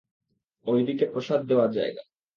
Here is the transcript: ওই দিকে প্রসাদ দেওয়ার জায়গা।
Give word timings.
ওই 0.65 0.79
দিকে 0.83 1.05
প্রসাদ 1.05 1.41
দেওয়ার 1.45 1.69
জায়গা। 1.71 2.03